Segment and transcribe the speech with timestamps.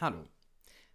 [0.00, 0.24] Hallo,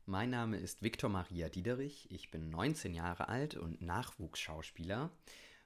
[0.06, 5.12] mein Name ist Viktor Maria Diederich, ich bin 19 Jahre alt und Nachwuchsschauspieler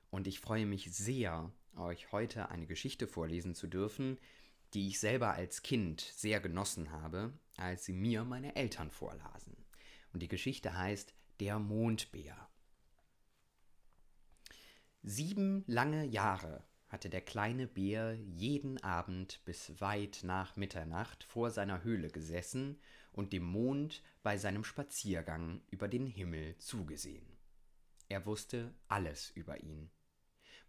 [0.09, 4.17] und ich freue mich sehr, euch heute eine Geschichte vorlesen zu dürfen,
[4.73, 9.55] die ich selber als Kind sehr genossen habe, als sie mir meine Eltern vorlasen.
[10.13, 12.49] Und die Geschichte heißt Der Mondbär.
[15.03, 21.83] Sieben lange Jahre hatte der kleine Bär jeden Abend bis weit nach Mitternacht vor seiner
[21.83, 22.79] Höhle gesessen
[23.17, 27.25] und dem Mond bei seinem Spaziergang über den Himmel zugesehen.
[28.09, 29.89] Er wusste alles über ihn,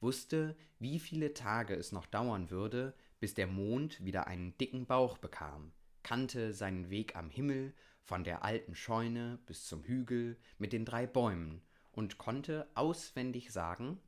[0.01, 5.19] wusste, wie viele Tage es noch dauern würde, bis der Mond wieder einen dicken Bauch
[5.19, 10.87] bekam, kannte seinen Weg am Himmel von der alten Scheune bis zum Hügel mit den
[10.87, 11.61] drei Bäumen
[11.93, 14.01] und konnte auswendig sagen,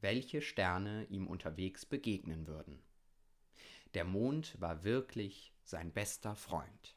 [0.00, 2.82] welche Sterne ihm unterwegs begegnen würden.
[3.94, 6.93] Der Mond war wirklich sein bester Freund.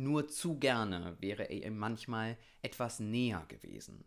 [0.00, 4.04] Nur zu gerne wäre er ihm manchmal etwas näher gewesen.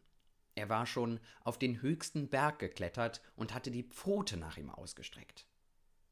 [0.55, 5.45] Er war schon auf den höchsten Berg geklettert und hatte die Pfote nach ihm ausgestreckt.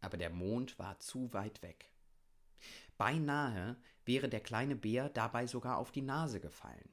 [0.02, 1.94] Aber der Mond war zu weit weg.
[2.98, 6.90] Beinahe wäre der kleine Bär dabei sogar auf die Nase gefallen.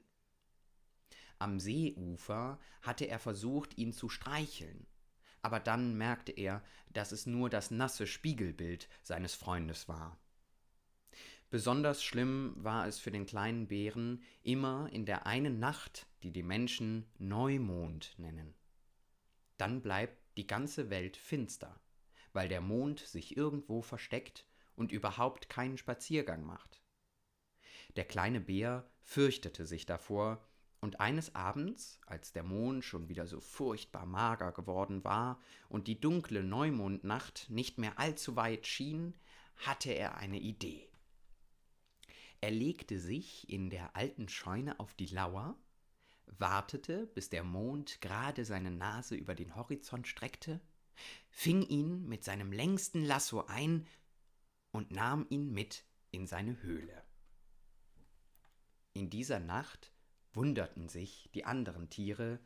[1.41, 4.87] Am Seeufer hatte er versucht, ihn zu streicheln,
[5.43, 10.21] aber dann merkte er, dass es nur das nasse Spiegelbild seines Freundes war.
[11.49, 16.43] Besonders schlimm war es für den kleinen Bären immer in der einen Nacht, die die
[16.43, 18.55] Menschen Neumond nennen.
[19.57, 21.81] Dann bleibt die ganze Welt finster,
[22.33, 26.83] weil der Mond sich irgendwo versteckt und überhaupt keinen Spaziergang macht.
[27.95, 30.45] Der kleine Bär fürchtete sich davor,
[30.81, 35.99] und eines Abends, als der Mond schon wieder so furchtbar mager geworden war und die
[35.99, 39.15] dunkle Neumondnacht nicht mehr allzu weit schien,
[39.57, 40.89] hatte er eine Idee.
[42.41, 45.59] Er legte sich in der alten Scheune auf die Lauer,
[46.27, 50.61] wartete, bis der Mond gerade seine Nase über den Horizont streckte,
[51.31, 53.87] fing ihn mit seinem längsten Lasso ein
[54.73, 57.03] und nahm ihn mit in seine Höhle.
[58.93, 59.93] In dieser Nacht
[60.33, 62.41] wunderten sich die anderen Tiere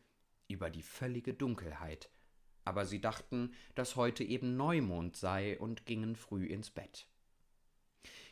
[0.48, 2.10] über die völlige Dunkelheit,
[2.64, 7.09] aber sie dachten, dass heute eben Neumond sei und gingen früh ins Bett.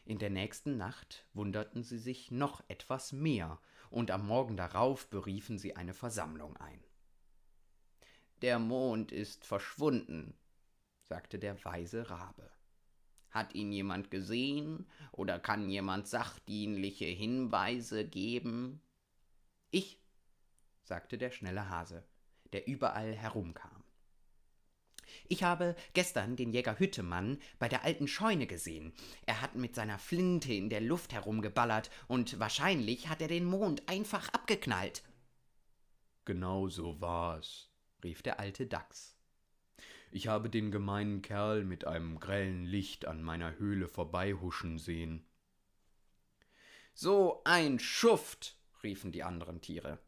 [0.08, 3.60] In der nächsten Nacht wunderten sie sich noch etwas mehr,
[3.91, 6.82] und am Morgen darauf beriefen sie eine Versammlung ein.
[8.41, 10.32] Der Mond ist verschwunden,
[11.02, 12.50] sagte der weise Rabe.
[13.28, 18.80] Hat ihn jemand gesehen oder kann jemand sachdienliche Hinweise geben?
[19.70, 20.00] Ich,
[20.84, 22.02] sagte der schnelle Hase,
[22.54, 23.77] der überall herumkam.
[25.26, 28.92] Ich habe gestern den Jäger Hüttemann bei der alten Scheune gesehen.
[29.26, 33.88] Er hat mit seiner Flinte in der Luft herumgeballert und wahrscheinlich hat er den Mond
[33.88, 35.02] einfach abgeknallt.
[36.24, 37.70] Genau so war's,
[38.04, 39.16] rief der alte Dachs.
[40.10, 45.24] Ich habe den gemeinen Kerl mit einem grellen Licht an meiner Höhle vorbeihuschen sehen.
[46.94, 49.98] So ein Schuft, riefen die anderen Tiere.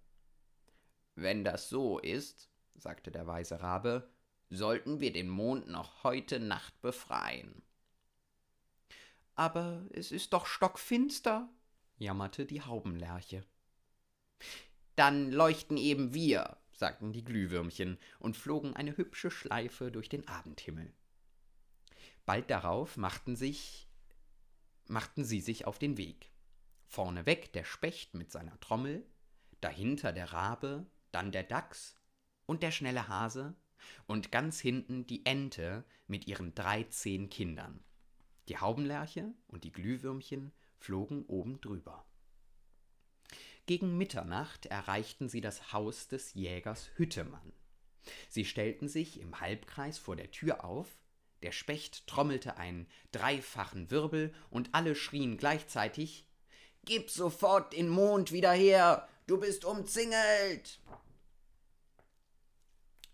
[1.15, 4.11] Wenn das so ist, sagte der weise Rabe,
[4.51, 7.63] sollten wir den Mond noch heute Nacht befreien.
[9.35, 11.49] Aber es ist doch stockfinster,
[11.99, 13.45] jammerte die Haubenlerche.
[14.97, 20.93] Dann leuchten eben wir, sagten die Glühwürmchen und flogen eine hübsche Schleife durch den Abendhimmel.
[22.27, 23.87] Bald darauf machten sich
[24.91, 26.31] machten sie sich auf den Weg.
[26.87, 29.07] Vorneweg der Specht mit seiner Trommel,
[29.61, 31.95] dahinter der Rabe, dann der Dachs
[32.47, 33.55] und der schnelle Hase
[34.07, 37.83] und ganz hinten die Ente mit ihren dreizehn Kindern.
[38.49, 42.05] Die Haubenlerche und die Glühwürmchen flogen oben drüber.
[43.67, 47.53] Gegen Mitternacht erreichten sie das Haus des Jägers Hüttemann.
[48.29, 50.89] Sie stellten sich im Halbkreis vor der Tür auf,
[51.43, 56.27] der Specht trommelte einen dreifachen Wirbel und alle schrien gleichzeitig
[56.85, 60.81] Gib sofort den Mond wieder her, du bist umzingelt.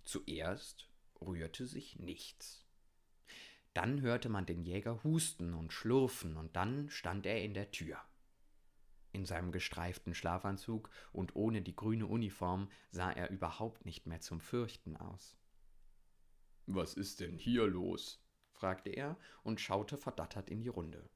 [0.07, 0.89] Zuerst
[1.21, 2.65] rührte sich nichts.
[3.75, 7.99] Dann hörte man den Jäger husten und schlurfen, und dann stand er in der Tür.
[9.11, 14.41] In seinem gestreiften Schlafanzug und ohne die grüne Uniform sah er überhaupt nicht mehr zum
[14.41, 15.37] Fürchten aus.
[16.67, 18.23] Was ist denn hier los?
[18.53, 21.11] fragte er und schaute verdattert in die Runde.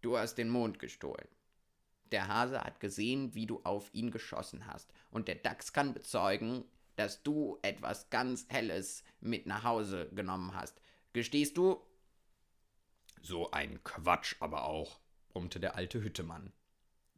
[0.00, 1.28] Du hast den Mond gestohlen.
[2.12, 6.64] Der Hase hat gesehen, wie du auf ihn geschossen hast, und der Dachs kann bezeugen,
[6.96, 10.80] dass du etwas ganz Helles mit nach Hause genommen hast.
[11.12, 11.80] Gestehst du?
[13.22, 14.98] So ein Quatsch aber auch,
[15.28, 16.52] brummte der alte Hüttemann.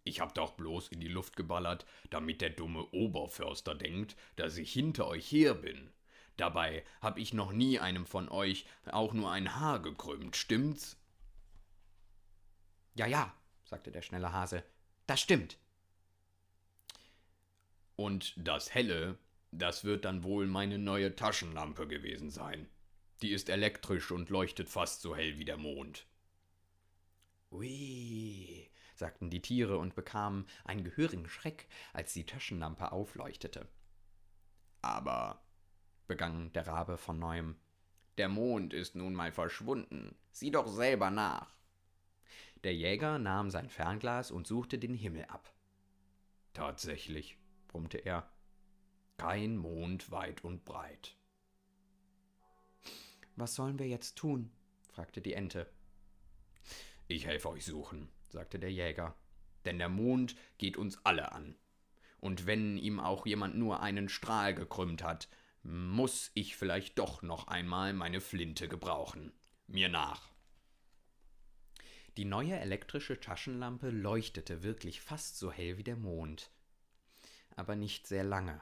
[0.05, 4.73] Ich hab doch bloß in die Luft geballert, damit der dumme Oberförster denkt, dass ich
[4.73, 5.91] hinter euch her bin.
[6.37, 10.97] Dabei hab ich noch nie einem von euch auch nur ein Haar gekrümmt, stimmt's?
[12.95, 13.33] Ja, ja,
[13.65, 14.65] sagte der schnelle Hase,
[15.07, 15.59] das stimmt.
[17.97, 19.19] Und das Helle,
[19.51, 22.69] das wird dann wohl meine neue Taschenlampe gewesen sein.
[23.21, 26.07] Die ist elektrisch und leuchtet fast so hell wie der Mond.
[27.53, 33.69] Ui, sagten die Tiere und bekamen einen gehörigen Schreck, als die Taschenlampe aufleuchtete.
[34.81, 35.45] Aber,
[36.09, 37.57] begann der Rabe von neuem,
[38.19, 40.17] der Mond ist nun mal verschwunden.
[40.33, 41.49] Sieh doch selber nach.
[42.65, 45.53] Der Jäger nahm sein Fernglas und suchte den Himmel ab.
[46.53, 47.39] Tatsächlich,
[47.69, 48.31] brummte er,
[49.17, 51.17] kein Mond weit und breit.
[53.37, 54.53] Was sollen wir jetzt tun?
[54.89, 55.71] fragte die Ente.
[57.09, 59.15] Ich helfe euch suchen, sagte der Jäger,
[59.65, 61.57] denn der Mond geht uns alle an.
[62.21, 65.29] Und wenn ihm auch jemand nur einen Strahl gekrümmt hat,
[65.63, 69.33] muss ich vielleicht doch noch einmal meine Flinte gebrauchen.
[69.67, 70.32] Mir nach.
[72.19, 76.51] Die neue elektrische Taschenlampe leuchtete wirklich fast so hell wie der Mond.
[77.57, 78.61] Aber nicht sehr lange.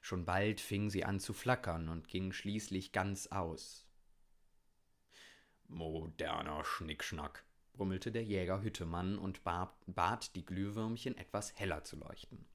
[0.00, 3.86] Schon bald fing sie an zu flackern und ging schließlich ganz aus.
[5.68, 7.44] Moderner Schnickschnack,
[7.74, 12.46] brummelte der Jäger Hüttemann und bat die Glühwürmchen etwas heller zu leuchten.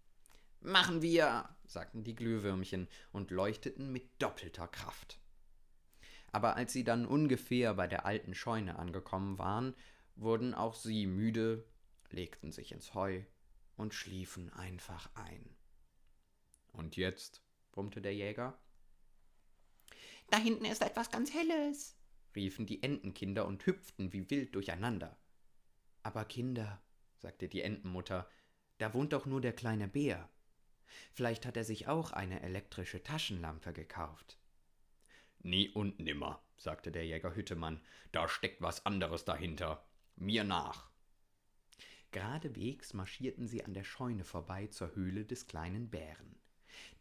[0.60, 5.20] Machen wir, sagten die Glühwürmchen und leuchteten mit doppelter Kraft.
[6.34, 9.76] Aber als sie dann ungefähr bei der alten Scheune angekommen waren,
[10.16, 11.64] wurden auch sie müde,
[12.10, 13.22] legten sich ins Heu
[13.78, 15.56] und schliefen einfach ein.
[16.72, 17.44] Und jetzt?
[17.72, 18.60] brummte der Jäger.
[20.30, 21.96] Da hinten ist etwas ganz Helles,
[22.36, 25.18] riefen die Entenkinder und hüpften wie wild durcheinander.
[26.02, 26.82] Aber Kinder,
[27.20, 28.28] sagte die Entenmutter,
[28.80, 30.30] da wohnt doch nur der kleine Bär.
[31.14, 34.40] Vielleicht hat er sich auch eine elektrische Taschenlampe gekauft.
[35.44, 37.82] Nie und nimmer, sagte der Jäger Hüttemann,
[38.14, 39.86] da steckt was anderes dahinter.
[40.16, 40.90] Mir nach.
[42.12, 46.40] Geradewegs marschierten sie an der Scheune vorbei zur Höhle des kleinen Bären.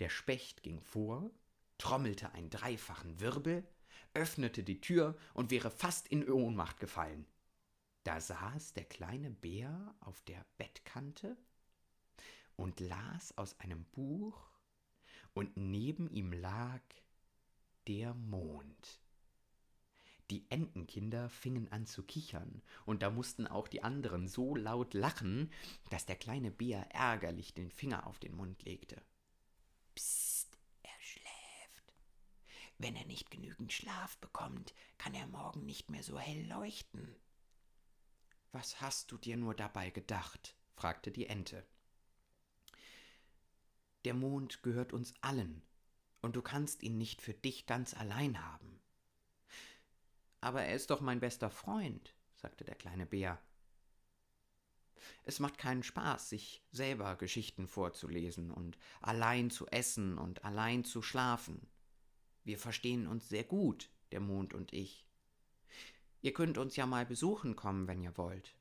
[0.00, 1.30] Der Specht ging vor,
[1.78, 3.66] trommelte einen dreifachen Wirbel,
[4.14, 7.26] öffnete die Tür und wäre fast in Ohnmacht gefallen.
[8.04, 11.36] Da saß der kleine Bär auf der Bettkante
[12.56, 14.50] und las aus einem Buch,
[15.34, 16.82] und neben ihm lag
[17.86, 19.00] der Mond.
[20.30, 25.52] Die Entenkinder fingen an zu kichern, und da mussten auch die anderen so laut lachen,
[25.90, 29.02] dass der kleine Bär ärgerlich den Finger auf den Mund legte.
[29.94, 31.94] Psst, er schläft.
[32.78, 37.14] Wenn er nicht genügend Schlaf bekommt, kann er morgen nicht mehr so hell leuchten.
[38.52, 40.56] Was hast du dir nur dabei gedacht?
[40.76, 41.66] fragte die Ente.
[44.04, 45.62] Der Mond gehört uns allen,
[46.22, 48.80] und du kannst ihn nicht für dich ganz allein haben.
[50.40, 53.40] Aber er ist doch mein bester Freund, sagte der kleine Bär.
[55.24, 61.02] Es macht keinen Spaß, sich selber Geschichten vorzulesen und allein zu essen und allein zu
[61.02, 61.68] schlafen.
[62.44, 65.06] Wir verstehen uns sehr gut, der Mond und ich.
[66.22, 68.56] Ihr könnt uns ja mal besuchen kommen, wenn ihr wollt.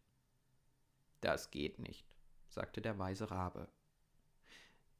[1.22, 2.16] Das geht nicht,
[2.48, 3.68] sagte der weise Rabe.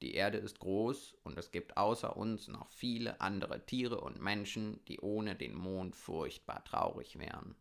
[0.02, 4.84] Die Erde ist groß und es gibt außer uns noch viele andere Tiere und Menschen,
[4.86, 7.56] die ohne den Mond furchtbar traurig wären.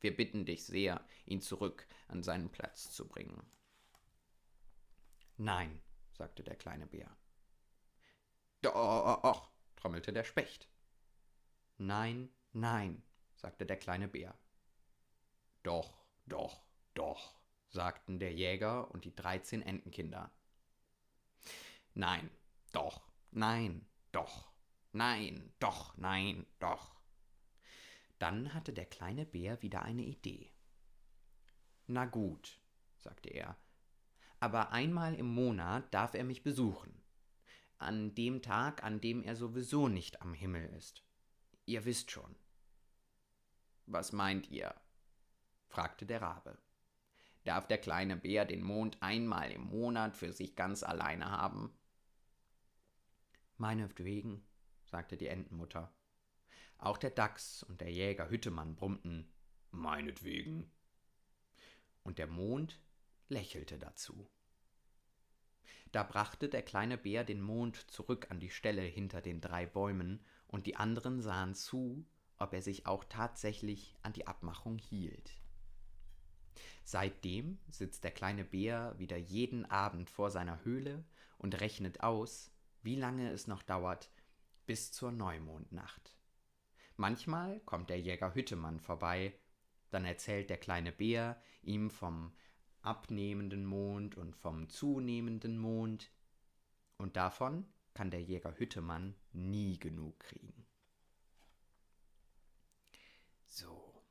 [0.00, 3.46] Wir bitten dich sehr, ihn zurück an seinen Platz zu bringen.
[5.36, 5.82] Nein,
[6.12, 7.14] sagte der kleine Bär.
[8.62, 10.68] Doch, trommelte der Specht.
[11.76, 13.02] Nein, nein,
[13.34, 14.38] sagte der kleine Bär.
[15.62, 16.62] Doch, doch,
[16.94, 17.34] doch,
[17.68, 20.32] sagten der Jäger und die dreizehn Entenkinder.
[21.94, 22.30] Nein,
[22.72, 24.52] doch, nein, doch,
[24.92, 26.96] nein, doch, nein, doch.
[28.18, 30.52] Dann hatte der kleine Bär wieder eine Idee.
[31.86, 32.60] Na gut,
[32.96, 33.56] sagte er,
[34.40, 37.02] aber einmal im Monat darf er mich besuchen.
[37.78, 41.04] An dem Tag, an dem er sowieso nicht am Himmel ist.
[41.66, 42.34] Ihr wisst schon.
[43.86, 44.74] Was meint ihr?
[45.68, 46.58] fragte der Rabe.
[47.44, 51.76] Darf der kleine Bär den Mond einmal im Monat für sich ganz alleine haben?
[53.62, 54.44] Meinetwegen,
[54.82, 55.94] sagte die Entenmutter.
[56.78, 59.32] Auch der Dachs und der Jäger Hüttemann brummten
[59.70, 60.68] Meinetwegen.
[62.02, 62.80] Und der Mond
[63.28, 64.28] lächelte dazu.
[65.92, 70.24] Da brachte der kleine Bär den Mond zurück an die Stelle hinter den drei Bäumen,
[70.48, 72.04] und die anderen sahen zu,
[72.38, 75.30] ob er sich auch tatsächlich an die Abmachung hielt.
[76.82, 81.04] Seitdem sitzt der kleine Bär wieder jeden Abend vor seiner Höhle
[81.38, 82.52] und rechnet aus,
[82.82, 84.10] wie lange es noch dauert
[84.66, 86.16] bis zur Neumondnacht.
[86.96, 89.38] Manchmal kommt der Jäger Hüttemann vorbei,
[89.90, 92.32] dann erzählt der kleine Bär ihm vom
[92.82, 96.10] abnehmenden Mond und vom zunehmenden Mond,
[96.98, 100.66] und davon kann der Jäger Hüttemann nie genug kriegen.
[103.44, 104.02] So,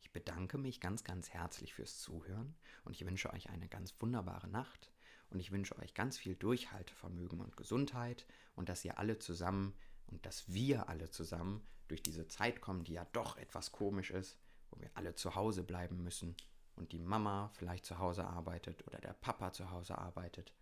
[0.00, 4.48] ich bedanke mich ganz, ganz herzlich fürs Zuhören und ich wünsche euch eine ganz wunderbare
[4.48, 4.90] Nacht
[5.30, 9.74] und ich wünsche euch ganz viel Durchhaltevermögen und Gesundheit und dass ihr alle zusammen
[10.06, 14.38] und dass wir alle zusammen durch diese Zeit kommen, die ja doch etwas komisch ist,
[14.70, 16.36] wo wir alle zu Hause bleiben müssen
[16.76, 20.52] und die Mama vielleicht zu Hause arbeitet oder der Papa zu Hause arbeitet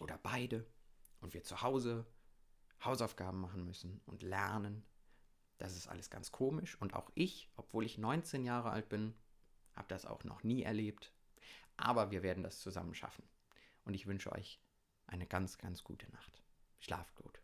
[0.00, 0.66] oder beide
[1.20, 2.06] und wir zu Hause
[2.84, 4.84] Hausaufgaben machen müssen und lernen
[5.58, 9.14] das ist alles ganz komisch und auch ich, obwohl ich 19 Jahre alt bin,
[9.74, 11.12] habe das auch noch nie erlebt.
[11.76, 13.24] Aber wir werden das zusammen schaffen.
[13.86, 14.60] Und ich wünsche euch
[15.06, 16.42] eine ganz, ganz gute Nacht.
[16.80, 17.40] Schlaft gut.